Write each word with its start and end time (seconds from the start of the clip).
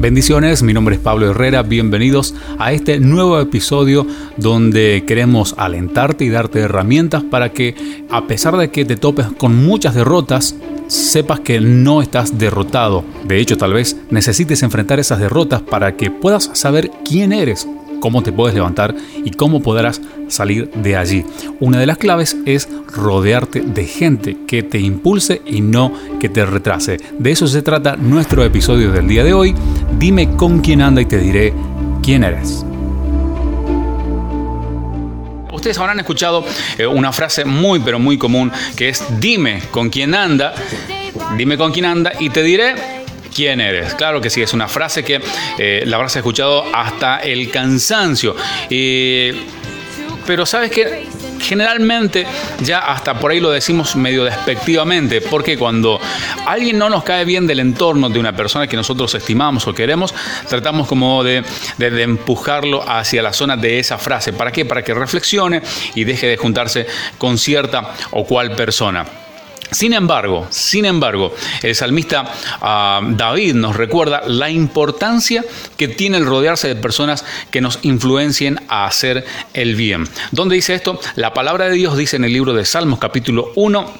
Bendiciones, 0.00 0.62
mi 0.62 0.72
nombre 0.72 0.94
es 0.94 1.00
Pablo 1.02 1.30
Herrera, 1.30 1.62
bienvenidos 1.62 2.34
a 2.58 2.72
este 2.72 3.00
nuevo 3.00 3.38
episodio 3.38 4.06
donde 4.38 5.04
queremos 5.06 5.54
alentarte 5.58 6.24
y 6.24 6.30
darte 6.30 6.60
herramientas 6.60 7.22
para 7.22 7.52
que 7.52 8.06
a 8.08 8.26
pesar 8.26 8.56
de 8.56 8.70
que 8.70 8.86
te 8.86 8.96
topes 8.96 9.26
con 9.36 9.62
muchas 9.62 9.94
derrotas, 9.94 10.56
sepas 10.86 11.40
que 11.40 11.60
no 11.60 12.00
estás 12.00 12.38
derrotado. 12.38 13.04
De 13.24 13.40
hecho, 13.40 13.58
tal 13.58 13.74
vez 13.74 13.94
necesites 14.08 14.62
enfrentar 14.62 14.98
esas 14.98 15.18
derrotas 15.18 15.60
para 15.60 15.94
que 15.94 16.10
puedas 16.10 16.48
saber 16.54 16.90
quién 17.04 17.34
eres, 17.34 17.68
cómo 18.00 18.22
te 18.22 18.32
puedes 18.32 18.54
levantar 18.54 18.94
y 19.24 19.30
cómo 19.30 19.62
podrás 19.62 20.00
salir 20.28 20.70
de 20.70 20.96
allí. 20.96 21.24
Una 21.60 21.78
de 21.78 21.86
las 21.86 21.98
claves 21.98 22.36
es 22.46 22.68
rodearte 22.88 23.60
de 23.60 23.84
gente 23.84 24.36
que 24.46 24.62
te 24.62 24.78
impulse 24.78 25.42
y 25.46 25.60
no 25.60 25.92
que 26.18 26.28
te 26.28 26.44
retrase. 26.44 26.98
De 27.18 27.30
eso 27.30 27.46
se 27.46 27.62
trata 27.62 27.96
nuestro 27.96 28.44
episodio 28.44 28.90
del 28.90 29.06
día 29.06 29.24
de 29.24 29.34
hoy. 29.34 29.54
Dime 29.98 30.36
con 30.36 30.60
quién 30.60 30.82
anda 30.82 31.00
y 31.00 31.06
te 31.06 31.18
diré 31.18 31.54
quién 32.02 32.24
eres. 32.24 32.64
Ustedes 35.52 35.78
habrán 35.78 36.00
escuchado 36.00 36.42
eh, 36.78 36.86
una 36.86 37.12
frase 37.12 37.44
muy 37.44 37.80
pero 37.80 37.98
muy 37.98 38.16
común 38.16 38.50
que 38.76 38.88
es 38.88 39.04
dime 39.20 39.62
con 39.70 39.90
quién 39.90 40.14
anda, 40.14 40.54
dime 41.36 41.58
con 41.58 41.70
quién 41.70 41.84
anda 41.84 42.12
y 42.18 42.30
te 42.30 42.42
diré 42.42 42.99
quién 43.34 43.60
eres. 43.60 43.94
Claro 43.94 44.20
que 44.20 44.30
sí, 44.30 44.42
es 44.42 44.52
una 44.52 44.68
frase 44.68 45.04
que 45.04 45.20
eh, 45.58 45.82
la 45.86 45.96
habrás 45.96 46.16
escuchado 46.16 46.64
hasta 46.74 47.18
el 47.18 47.50
cansancio. 47.50 48.36
pero 50.26 50.46
sabes 50.46 50.70
que 50.70 51.06
generalmente 51.40 52.26
ya 52.60 52.78
hasta 52.78 53.18
por 53.18 53.30
ahí 53.30 53.40
lo 53.40 53.50
decimos 53.50 53.96
medio 53.96 54.24
despectivamente, 54.24 55.20
porque 55.20 55.58
cuando 55.58 56.00
alguien 56.46 56.78
no 56.78 56.88
nos 56.88 57.02
cae 57.02 57.24
bien 57.24 57.46
del 57.46 57.60
entorno 57.60 58.08
de 58.08 58.20
una 58.20 58.36
persona 58.36 58.66
que 58.66 58.76
nosotros 58.76 59.14
estimamos 59.14 59.66
o 59.66 59.74
queremos, 59.74 60.14
tratamos 60.48 60.86
como 60.86 61.24
de, 61.24 61.42
de 61.78 62.02
empujarlo 62.02 62.88
hacia 62.88 63.22
la 63.22 63.32
zona 63.32 63.56
de 63.56 63.78
esa 63.78 63.98
frase. 63.98 64.32
¿Para 64.32 64.52
qué? 64.52 64.64
Para 64.64 64.82
que 64.82 64.94
reflexione 64.94 65.62
y 65.94 66.04
deje 66.04 66.28
de 66.28 66.36
juntarse 66.36 66.86
con 67.18 67.38
cierta 67.38 67.94
o 68.12 68.24
cual 68.24 68.54
persona. 68.54 69.06
Sin 69.70 69.92
embargo, 69.92 70.46
sin 70.50 70.84
embargo, 70.84 71.34
el 71.62 71.74
salmista 71.74 72.32
ah, 72.60 73.00
David 73.02 73.54
nos 73.54 73.76
recuerda 73.76 74.22
la 74.26 74.50
importancia 74.50 75.44
que 75.76 75.88
tiene 75.88 76.18
el 76.18 76.26
rodearse 76.26 76.68
de 76.68 76.76
personas 76.76 77.24
que 77.50 77.60
nos 77.60 77.78
influencien 77.82 78.60
a 78.68 78.86
hacer 78.86 79.24
el 79.54 79.76
bien. 79.76 80.08
¿Dónde 80.32 80.56
dice 80.56 80.74
esto? 80.74 81.00
La 81.14 81.34
palabra 81.34 81.66
de 81.66 81.74
Dios 81.74 81.96
dice 81.96 82.16
en 82.16 82.24
el 82.24 82.32
libro 82.32 82.52
de 82.52 82.64
Salmos 82.64 82.98
capítulo 82.98 83.52
1, 83.54 83.94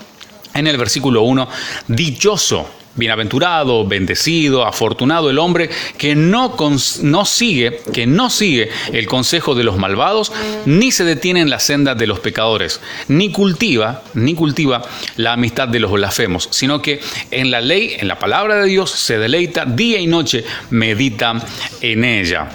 en 0.55 0.67
el 0.67 0.77
versículo 0.77 1.23
1, 1.23 1.49
dichoso 1.89 2.80
Bienaventurado, 3.01 3.85
bendecido, 3.85 4.65
afortunado 4.65 5.31
el 5.31 5.39
hombre 5.41 5.71
que 5.99 6.15
no, 6.15 6.55
no, 7.03 7.25
sigue, 7.25 7.81
que 7.93 8.07
no 8.07 8.31
sigue 8.31 8.71
el 8.93 9.07
consejo 9.07 9.57
de 9.57 9.65
los 9.65 9.77
malvados, 9.77 10.33
ni 10.67 10.93
se 10.93 11.03
detiene 11.03 11.41
en 11.41 11.51
la 11.51 11.59
senda 11.59 11.97
de 11.97 12.07
los 12.07 12.21
pecadores, 12.21 12.81
ni 13.09 13.33
cultiva, 13.33 14.05
ni 14.15 14.35
cultiva 14.35 14.83
la 15.17 15.33
amistad 15.33 15.67
de 15.67 15.81
los 15.81 15.91
blasfemos, 15.91 16.49
sino 16.53 16.81
que 16.81 17.01
en 17.33 17.51
la 17.51 17.61
ley, 17.61 17.97
en 17.99 18.07
la 18.07 18.19
palabra 18.19 18.57
de 18.57 18.69
Dios 18.69 18.91
se 18.91 19.19
deleita 19.19 19.65
día 19.65 19.99
y 19.99 20.07
noche, 20.07 20.45
medita 20.71 21.35
en 21.81 22.05
ella. 22.05 22.49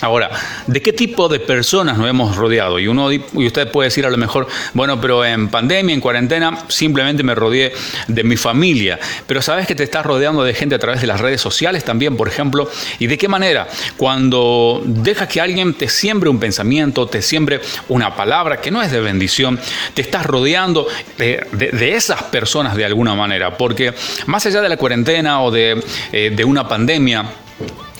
Ahora, 0.00 0.28
¿de 0.66 0.82
qué 0.82 0.92
tipo 0.92 1.28
de 1.28 1.38
personas 1.38 1.96
nos 1.96 2.08
hemos 2.08 2.36
rodeado? 2.36 2.78
Y 2.78 2.88
uno 2.88 3.12
y 3.12 3.22
usted 3.46 3.70
puede 3.70 3.88
decir 3.88 4.04
a 4.04 4.10
lo 4.10 4.16
mejor, 4.16 4.48
bueno, 4.72 5.00
pero 5.00 5.24
en 5.24 5.48
pandemia, 5.48 5.94
en 5.94 6.00
cuarentena, 6.00 6.64
simplemente 6.68 7.22
me 7.22 7.34
rodeé 7.34 7.72
de 8.08 8.24
mi 8.24 8.36
familia. 8.36 8.98
Pero 9.26 9.40
sabes 9.40 9.66
que 9.66 9.74
te 9.74 9.84
estás 9.84 10.04
rodeando 10.04 10.42
de 10.42 10.52
gente 10.52 10.74
a 10.74 10.78
través 10.78 11.00
de 11.00 11.06
las 11.06 11.20
redes 11.20 11.40
sociales 11.40 11.84
también, 11.84 12.16
por 12.16 12.26
ejemplo. 12.26 12.68
¿Y 12.98 13.06
de 13.06 13.16
qué 13.16 13.28
manera? 13.28 13.68
Cuando 13.96 14.82
dejas 14.84 15.28
que 15.28 15.40
alguien 15.40 15.74
te 15.74 15.88
siembre 15.88 16.28
un 16.28 16.40
pensamiento, 16.40 17.06
te 17.06 17.22
siembre 17.22 17.60
una 17.88 18.16
palabra 18.16 18.60
que 18.60 18.72
no 18.72 18.82
es 18.82 18.90
de 18.90 19.00
bendición, 19.00 19.60
te 19.94 20.02
estás 20.02 20.26
rodeando 20.26 20.88
de, 21.18 21.94
esas 21.94 22.24
personas 22.24 22.76
de 22.76 22.84
alguna 22.84 23.14
manera. 23.14 23.56
Porque 23.56 23.94
más 24.26 24.44
allá 24.44 24.60
de 24.60 24.68
la 24.68 24.76
cuarentena 24.76 25.40
o 25.42 25.52
de, 25.52 25.82
eh, 26.12 26.32
de 26.34 26.44
una 26.44 26.66
pandemia, 26.66 27.24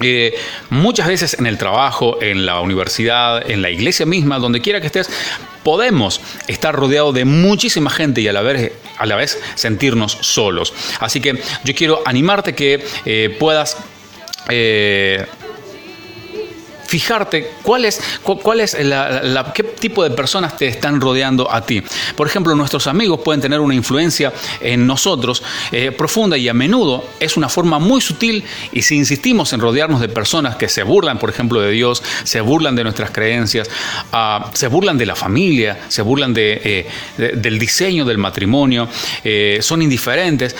eh, 0.00 0.34
muchas 0.70 1.06
veces 1.06 1.36
en 1.38 1.46
el 1.46 1.58
trabajo, 1.58 2.20
en 2.20 2.46
la 2.46 2.60
universidad, 2.60 3.48
en 3.48 3.62
la 3.62 3.70
iglesia 3.70 4.06
misma, 4.06 4.38
donde 4.38 4.60
quiera 4.60 4.80
que 4.80 4.86
estés, 4.86 5.08
podemos 5.62 6.20
estar 6.48 6.74
rodeados 6.74 7.14
de 7.14 7.24
muchísima 7.24 7.90
gente 7.90 8.20
y 8.20 8.28
a 8.28 8.32
la 8.32 8.42
vez, 8.42 8.72
a 8.98 9.06
la 9.06 9.16
vez 9.16 9.40
sentirnos 9.54 10.18
solos. 10.20 10.72
Así 11.00 11.20
que 11.20 11.40
yo 11.64 11.74
quiero 11.74 12.02
animarte 12.04 12.54
que 12.54 12.84
eh, 13.04 13.36
puedas... 13.38 13.76
Eh, 14.48 15.24
fijarte 16.94 17.50
cuál 17.64 17.86
es, 17.86 18.00
cuál 18.22 18.60
es 18.60 18.76
la, 18.80 19.52
qué 19.52 19.64
tipo 19.64 20.04
de 20.04 20.10
personas 20.10 20.56
te 20.56 20.68
están 20.68 21.00
rodeando 21.00 21.52
a 21.52 21.66
ti. 21.66 21.82
Por 22.14 22.28
ejemplo, 22.28 22.54
nuestros 22.54 22.86
amigos 22.86 23.18
pueden 23.24 23.40
tener 23.40 23.58
una 23.58 23.74
influencia 23.74 24.32
en 24.60 24.86
nosotros 24.86 25.42
eh, 25.72 25.90
profunda 25.90 26.38
y 26.38 26.48
a 26.48 26.54
menudo 26.54 27.04
es 27.18 27.36
una 27.36 27.48
forma 27.48 27.80
muy 27.80 28.00
sutil 28.00 28.44
y 28.70 28.82
si 28.82 28.94
insistimos 28.94 29.52
en 29.52 29.58
rodearnos 29.58 30.00
de 30.00 30.08
personas 30.08 30.54
que 30.54 30.68
se 30.68 30.84
burlan, 30.84 31.18
por 31.18 31.30
ejemplo, 31.30 31.60
de 31.60 31.72
Dios, 31.72 32.00
se 32.22 32.40
burlan 32.40 32.76
de 32.76 32.84
nuestras 32.84 33.10
creencias, 33.10 33.68
ah, 34.12 34.52
se 34.52 34.68
burlan 34.68 34.96
de 34.96 35.06
la 35.06 35.16
familia, 35.16 35.80
se 35.88 36.00
burlan 36.00 36.32
eh, 36.36 36.86
del 37.16 37.58
diseño 37.58 38.04
del 38.04 38.18
matrimonio, 38.18 38.88
eh, 39.24 39.58
son 39.62 39.82
indiferentes, 39.82 40.54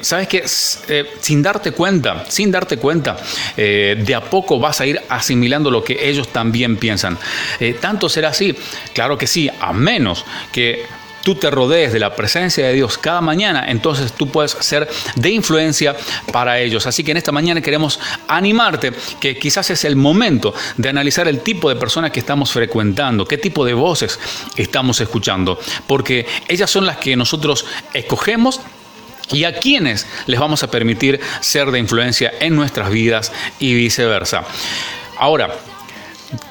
sabes 0.00 0.26
que 0.26 0.42
sin 0.48 1.42
darte 1.42 1.70
cuenta, 1.70 2.24
sin 2.28 2.50
darte 2.50 2.76
cuenta, 2.76 3.16
de 3.56 4.14
a 4.16 4.20
poco 4.22 4.58
vas 4.58 4.80
a 4.80 4.86
ir 4.86 5.00
asimilando 5.08 5.70
lo 5.76 5.84
que 5.84 6.08
ellos 6.08 6.28
también 6.28 6.76
piensan. 6.76 7.18
Eh, 7.60 7.76
¿Tanto 7.80 8.08
será 8.08 8.30
así? 8.30 8.56
Claro 8.92 9.18
que 9.18 9.26
sí, 9.26 9.50
a 9.60 9.72
menos 9.72 10.24
que 10.52 10.86
tú 11.26 11.34
te 11.34 11.50
rodees 11.50 11.92
de 11.92 11.98
la 11.98 12.14
presencia 12.14 12.68
de 12.68 12.72
Dios 12.72 12.98
cada 12.98 13.20
mañana, 13.20 13.64
entonces 13.66 14.12
tú 14.12 14.28
puedes 14.28 14.52
ser 14.60 14.88
de 15.16 15.30
influencia 15.30 15.96
para 16.32 16.60
ellos. 16.60 16.86
Así 16.86 17.02
que 17.02 17.10
en 17.10 17.16
esta 17.16 17.32
mañana 17.32 17.60
queremos 17.60 17.98
animarte 18.28 18.92
que 19.20 19.36
quizás 19.36 19.68
es 19.70 19.84
el 19.84 19.96
momento 19.96 20.54
de 20.76 20.88
analizar 20.88 21.26
el 21.26 21.40
tipo 21.40 21.68
de 21.68 21.74
personas 21.74 22.12
que 22.12 22.20
estamos 22.20 22.52
frecuentando, 22.52 23.26
qué 23.26 23.38
tipo 23.38 23.64
de 23.64 23.74
voces 23.74 24.20
estamos 24.56 25.00
escuchando, 25.00 25.58
porque 25.88 26.26
ellas 26.46 26.70
son 26.70 26.86
las 26.86 26.98
que 26.98 27.16
nosotros 27.16 27.66
escogemos 27.92 28.60
y 29.32 29.42
a 29.42 29.58
quienes 29.58 30.06
les 30.26 30.38
vamos 30.38 30.62
a 30.62 30.70
permitir 30.70 31.20
ser 31.40 31.72
de 31.72 31.80
influencia 31.80 32.34
en 32.38 32.54
nuestras 32.54 32.88
vidas 32.88 33.32
y 33.58 33.74
viceversa. 33.74 34.44
Ahora, 35.18 35.50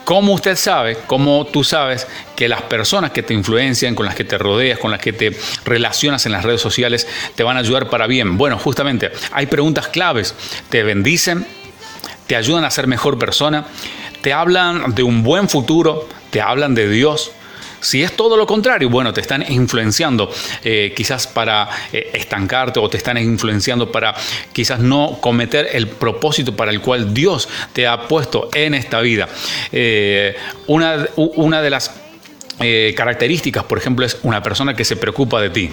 ¿cómo 0.04 0.34
usted 0.34 0.56
sabe, 0.56 0.98
cómo 1.08 1.46
tú 1.46 1.64
sabes 1.64 2.08
que 2.36 2.48
las 2.48 2.62
personas 2.64 3.12
que 3.12 3.24
te 3.24 3.34
influencian, 3.34 3.96
con 3.96 4.06
las 4.06 4.16
que 4.16 4.24
te 4.24 4.38
rodeas, 4.38 4.80
con 4.80 4.92
las 4.92 5.00
que 5.00 5.14
te 5.14 5.38
relacionas 5.64 6.26
en 6.26 6.32
las 6.32 6.44
redes 6.44 6.62
sociales, 6.62 7.08
te 7.36 7.44
van 7.44 7.58
a 7.58 7.60
ayudar 7.60 7.90
para 7.90 8.08
bien? 8.08 8.38
Bueno, 8.38 8.58
justamente 8.58 9.12
hay 9.32 9.46
preguntas 9.46 9.88
claves. 9.88 10.36
¿Te 10.70 10.84
bendicen? 10.84 11.46
¿Te 12.28 12.36
ayudan 12.36 12.64
a 12.64 12.72
ser 12.72 12.88
mejor 12.88 13.20
persona? 13.20 13.66
¿Te 14.22 14.34
hablan 14.34 14.96
de 14.96 15.04
un 15.04 15.22
buen 15.22 15.48
futuro? 15.48 16.08
¿Te 16.32 16.42
hablan 16.42 16.74
de 16.74 16.90
Dios? 16.90 17.32
Si 17.86 18.02
es 18.02 18.14
todo 18.14 18.36
lo 18.36 18.48
contrario, 18.48 18.90
bueno, 18.90 19.14
te 19.14 19.22
están 19.22 19.46
influenciando 19.48 20.32
eh, 20.64 20.92
quizás 20.96 21.28
para 21.28 21.70
eh, 21.94 22.10
estancarte 22.14 22.80
o 22.80 22.90
te 22.90 22.98
están 22.98 23.16
influenciando 23.20 23.92
para 23.92 24.16
quizás 24.52 24.80
no 24.80 25.20
cometer 25.22 25.70
el 25.72 25.88
propósito 25.88 26.56
para 26.56 26.72
el 26.72 26.82
cual 26.82 27.14
Dios 27.14 27.48
te 27.74 27.86
ha 27.86 28.08
puesto 28.08 28.50
en 28.56 28.74
esta 28.74 29.02
vida. 29.02 29.30
Eh, 29.72 30.36
una, 30.66 31.08
una, 31.16 31.62
de 31.62 31.70
las 31.70 31.92
características, 32.58 33.66
por 33.66 33.78
ejemplo, 33.78 34.04
es 34.04 34.18
una 34.24 34.42
persona 34.42 34.74
que 34.74 34.84
se 34.84 34.96
preocupa 34.96 35.40
de 35.40 35.52
ti. 35.52 35.70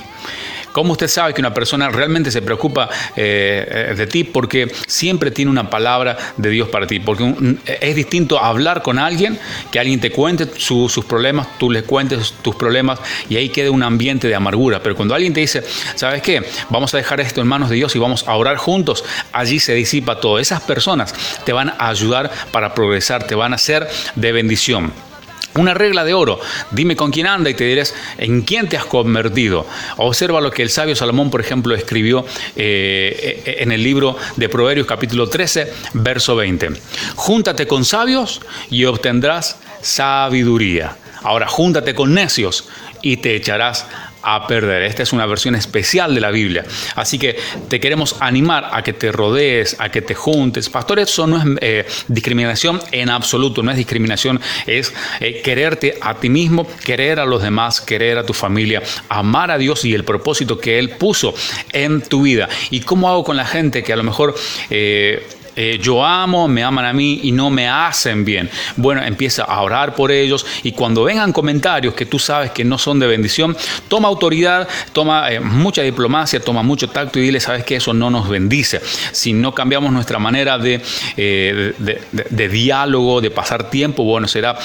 ¿Cómo 0.72 0.92
usted 0.92 1.08
sabe 1.08 1.34
que 1.34 1.40
una 1.40 1.54
persona 1.54 1.88
realmente 1.88 2.30
se 2.30 2.42
preocupa 2.42 2.88
eh, 3.16 3.90
eh, 3.90 3.94
de 3.94 4.06
ti? 4.06 4.24
Porque 4.24 4.72
siempre 4.86 5.30
tiene 5.30 5.50
una 5.50 5.70
palabra 5.70 6.16
de 6.36 6.50
Dios 6.50 6.69
para 6.69 6.86
ti. 6.86 7.00
Porque 7.00 7.56
es 7.80 7.94
distinto 7.94 8.38
hablar 8.38 8.82
con 8.82 8.98
alguien, 8.98 9.38
que 9.70 9.78
alguien 9.78 10.00
te 10.00 10.10
cuente 10.10 10.48
sus 10.56 11.04
problemas, 11.04 11.58
tú 11.58 11.70
le 11.70 11.82
cuentes 11.82 12.34
tus 12.42 12.54
problemas 12.54 12.98
y 13.28 13.36
ahí 13.36 13.48
queda 13.50 13.70
un 13.70 13.82
ambiente 13.82 14.28
de 14.28 14.34
amargura. 14.34 14.82
Pero 14.82 14.96
cuando 14.96 15.14
alguien 15.14 15.32
te 15.32 15.40
dice, 15.40 15.62
¿sabes 15.94 16.22
qué? 16.22 16.42
Vamos 16.70 16.94
a 16.94 16.96
dejar 16.96 17.20
esto 17.20 17.40
en 17.40 17.46
manos 17.46 17.69
de 17.69 17.76
Dios 17.76 17.94
y 17.94 17.98
vamos 17.98 18.26
a 18.26 18.34
orar 18.36 18.56
juntos, 18.56 19.04
allí 19.32 19.60
se 19.60 19.74
disipa 19.74 20.20
todo. 20.20 20.38
Esas 20.38 20.62
personas 20.62 21.14
te 21.44 21.52
van 21.52 21.70
a 21.70 21.88
ayudar 21.88 22.30
para 22.50 22.74
progresar, 22.74 23.26
te 23.26 23.34
van 23.34 23.54
a 23.54 23.58
ser 23.58 23.88
de 24.14 24.32
bendición. 24.32 25.12
Una 25.54 25.75
regla 25.75 26.04
de 26.04 26.14
oro, 26.14 26.40
dime 26.70 26.96
con 26.96 27.10
quién 27.10 27.26
anda 27.26 27.50
y 27.50 27.54
te 27.54 27.64
diré 27.64 27.82
en 28.19 28.43
quién 28.43 28.69
te 28.69 28.76
has 28.76 28.87
convertido. 28.87 29.66
Observa 29.99 30.40
lo 30.40 30.50
que 30.50 30.62
el 30.62 30.70
sabio 30.70 30.96
Salomón, 30.96 31.31
por 31.31 31.40
ejemplo, 31.40 31.75
escribió 31.75 32.25
eh, 32.56 33.58
en 33.58 33.72
el 33.72 33.82
libro 33.82 34.16
de 34.37 34.49
Proverbios 34.49 34.87
capítulo 34.87 35.28
13, 35.28 35.72
verso 35.94 36.37
20. 36.37 36.70
Júntate 37.16 37.66
con 37.66 37.84
sabios 37.84 38.40
y 38.70 38.84
obtendrás 38.84 39.58
sabiduría. 39.82 40.96
Ahora, 41.22 41.46
júntate 41.46 41.94
con 41.94 42.14
necios 42.14 42.69
y 43.02 43.19
te 43.19 43.37
echarás 43.37 43.87
a 44.22 44.46
perder. 44.46 44.82
Esta 44.82 45.02
es 45.02 45.12
una 45.12 45.26
versión 45.26 45.54
especial 45.54 46.14
de 46.14 46.20
la 46.20 46.30
Biblia. 46.30 46.64
Así 46.94 47.19
que 47.19 47.36
te 47.69 47.80
queremos 47.80 48.16
animar 48.20 48.70
a 48.72 48.82
que 48.82 48.92
te 48.92 49.12
rodees, 49.12 49.76
a 49.78 49.90
que 49.90 50.02
te 50.02 50.14
juntes. 50.14 50.69
Pastor, 50.69 50.98
eso 50.98 51.26
no 51.26 51.38
es 51.38 51.44
eh, 51.60 51.86
discriminación 52.08 52.80
en 52.90 53.10
absoluto, 53.10 53.62
no 53.62 53.70
es 53.70 53.76
discriminación, 53.76 54.40
es 54.66 54.92
eh, 55.20 55.42
quererte 55.42 55.98
a 56.00 56.14
ti 56.14 56.28
mismo, 56.28 56.66
querer 56.84 57.20
a 57.20 57.26
los 57.26 57.42
demás, 57.42 57.80
querer 57.80 58.19
a 58.19 58.26
tu 58.26 58.32
familia, 58.32 58.82
amar 59.08 59.50
a 59.50 59.58
Dios 59.58 59.84
y 59.84 59.94
el 59.94 60.04
propósito 60.04 60.58
que 60.58 60.78
Él 60.78 60.90
puso 60.90 61.34
en 61.72 62.02
tu 62.02 62.22
vida. 62.22 62.48
¿Y 62.70 62.80
cómo 62.80 63.08
hago 63.08 63.24
con 63.24 63.36
la 63.36 63.46
gente 63.46 63.82
que 63.82 63.92
a 63.92 63.96
lo 63.96 64.02
mejor... 64.02 64.34
Eh, 64.70 65.26
eh, 65.54 65.78
yo 65.81 66.04
amo, 66.04 66.49
me 66.49 66.62
aman 66.62 66.84
a 66.84 66.93
mí 66.93 67.20
y 67.25 67.32
no 67.32 67.50
me 67.50 67.69
hacen 67.69 68.25
bien. 68.25 68.49
Bueno, 68.76 69.02
empieza 69.02 69.44
a 69.44 69.60
orar 69.62 69.94
por 69.94 70.10
ellos 70.10 70.46
y 70.62 70.72
cuando 70.72 71.04
vengan 71.04 71.32
comentarios 71.32 71.94
que 71.94 72.06
tú 72.06 72.19
sabes 72.19 72.50
que 72.52 72.64
no 72.64 72.78
son 72.78 72.99
de 72.99 73.06
bendición, 73.06 73.56
toma 73.88 74.08
autoridad, 74.08 74.69
toma 74.93 75.31
eh, 75.31 75.40
mucha 75.40 75.82
diplomacia, 75.82 76.40
toma 76.40 76.62
mucho 76.62 76.88
tacto 76.88 77.19
y 77.19 77.22
dile, 77.22 77.40
sabes 77.40 77.64
que 77.64 77.76
eso 77.76 77.93
no 77.93 78.10
nos 78.10 78.28
bendice. 78.28 78.81
Si 79.12 79.32
no 79.32 79.54
cambiamos 79.54 79.93
nuestra 79.93 80.19
manera 80.19 80.58
de, 80.58 80.81
eh, 81.16 81.75
de, 81.78 82.48
diálogo, 82.48 83.20
de 83.20 83.31
pasar 83.31 83.69
tiempo, 83.70 84.05
bueno, 84.05 84.28
será 84.28 84.58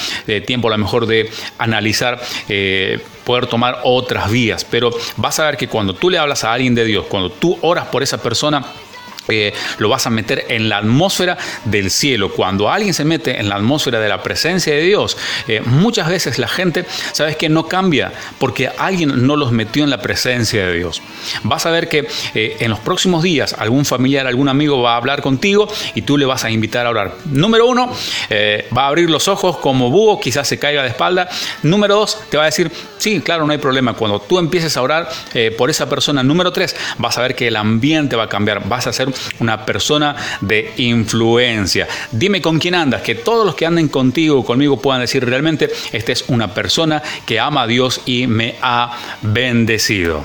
tiempo 0.46 0.68
a 0.68 0.72
lo 0.72 0.78
mejor 0.78 1.06
de 1.06 1.30
analizar 1.58 2.20
poder 3.24 3.46
tomar 3.46 3.80
otras 3.84 4.30
vías. 4.30 4.64
Pero 4.64 4.90
vas 5.16 5.38
a 5.38 5.44
ver 5.46 5.56
que 5.56 5.68
cuando 5.68 5.94
tú 5.94 6.08
le 6.08 6.18
hablas 6.18 6.44
a 6.44 6.52
alguien 6.52 6.74
de 6.74 6.84
Dios, 6.84 7.06
cuando 7.08 7.30
tú 7.30 7.58
oras 7.60 7.86
por 7.86 8.02
esa 8.02 8.22
persona, 8.22 8.64
eh, 9.28 9.52
lo 9.78 9.88
vas 9.88 10.06
a 10.06 10.10
meter 10.10 10.46
en 10.48 10.68
la 10.68 10.78
atmósfera 10.78 11.36
del 11.64 11.90
cielo. 11.90 12.32
Cuando 12.32 12.70
alguien 12.70 12.94
se 12.94 13.04
mete 13.04 13.38
en 13.38 13.48
la 13.48 13.56
atmósfera 13.56 14.00
de 14.00 14.08
la 14.08 14.22
presencia 14.22 14.74
de 14.74 14.82
Dios, 14.82 15.16
eh, 15.46 15.60
muchas 15.64 16.08
veces 16.08 16.38
la 16.38 16.48
gente, 16.48 16.84
sabes 17.12 17.36
que 17.36 17.48
no 17.48 17.66
cambia 17.66 18.12
porque 18.38 18.70
alguien 18.78 19.26
no 19.26 19.36
los 19.36 19.52
metió 19.52 19.84
en 19.84 19.90
la 19.90 20.00
presencia 20.00 20.66
de 20.66 20.74
Dios. 20.74 21.02
Vas 21.42 21.66
a 21.66 21.70
ver 21.70 21.88
que 21.88 22.08
eh, 22.34 22.56
en 22.60 22.70
los 22.70 22.80
próximos 22.80 23.22
días 23.22 23.54
algún 23.58 23.84
familiar, 23.84 24.26
algún 24.26 24.48
amigo 24.48 24.80
va 24.80 24.94
a 24.94 24.96
hablar 24.96 25.22
contigo 25.22 25.68
y 25.94 26.02
tú 26.02 26.16
le 26.16 26.24
vas 26.24 26.44
a 26.44 26.50
invitar 26.50 26.86
a 26.86 26.90
orar. 26.90 27.14
Número 27.26 27.66
uno, 27.66 27.92
va 28.76 28.82
a 28.82 28.88
abrir 28.88 29.10
los 29.10 29.28
ojos 29.28 29.58
como 29.58 29.90
búho, 29.90 30.20
quizás 30.20 30.48
se 30.48 30.58
caiga 30.58 30.82
de 30.82 30.88
espalda. 30.88 31.28
Número 31.62 31.96
dos, 31.96 32.18
te 32.30 32.36
va 32.36 32.44
a 32.44 32.46
decir, 32.46 32.70
sí, 32.98 33.20
claro, 33.20 33.46
no 33.46 33.52
hay 33.52 33.58
problema. 33.58 33.94
Cuando 33.94 34.20
tú 34.20 34.38
empieces 34.38 34.76
a 34.76 34.82
orar 34.82 35.08
por 35.56 35.70
esa 35.70 35.88
persona, 35.88 36.22
número 36.22 36.52
tres, 36.52 36.76
vas 36.98 37.18
a 37.18 37.22
ver 37.22 37.34
que 37.34 37.48
el 37.48 37.56
ambiente 37.56 38.16
va 38.16 38.24
a 38.24 38.28
cambiar, 38.28 38.66
vas 38.68 38.86
a 38.86 38.92
ser 38.92 39.08
una 39.40 39.64
persona 39.64 40.16
de 40.40 40.72
influencia. 40.78 41.86
Dime 42.12 42.42
con 42.42 42.58
quién 42.58 42.74
andas, 42.74 43.02
que 43.02 43.14
todos 43.14 43.44
los 43.44 43.54
que 43.54 43.66
anden 43.66 43.88
contigo 43.88 44.44
conmigo 44.44 44.80
puedan 44.80 45.00
decir 45.00 45.24
realmente, 45.24 45.70
esta 45.92 46.12
es 46.12 46.24
una 46.28 46.54
persona 46.54 47.02
que 47.26 47.40
ama 47.40 47.62
a 47.62 47.66
Dios 47.66 48.00
y 48.06 48.26
me 48.26 48.56
ha 48.62 48.96
bendecido. 49.22 50.24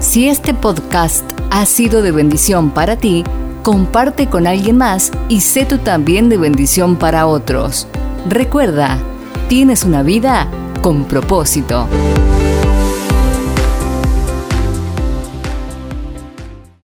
Si 0.00 0.28
este 0.28 0.54
podcast 0.54 1.30
ha 1.50 1.66
sido 1.66 2.00
de 2.02 2.10
bendición 2.10 2.70
para 2.70 2.96
ti, 2.96 3.22
comparte 3.62 4.28
con 4.28 4.46
alguien 4.46 4.78
más 4.78 5.12
y 5.28 5.40
sé 5.42 5.66
tú 5.66 5.78
también 5.78 6.28
de 6.28 6.38
bendición 6.38 6.96
para 6.96 7.26
otros. 7.26 7.86
Recuerda, 8.28 8.98
tienes 9.48 9.84
una 9.84 10.02
vida 10.02 10.50
con 10.80 11.04
propósito. 11.04 11.86